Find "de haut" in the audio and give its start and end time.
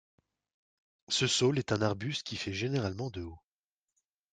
3.11-3.37